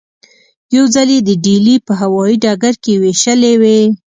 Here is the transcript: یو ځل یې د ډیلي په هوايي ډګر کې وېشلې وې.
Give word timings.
یو 0.75 0.85
ځل 0.93 1.09
یې 1.15 1.19
د 1.29 1.31
ډیلي 1.45 1.75
په 1.85 1.91
هوايي 2.01 2.35
ډګر 2.43 2.73
کې 2.83 2.93
وېشلې 3.01 3.53
وې. 3.61 3.79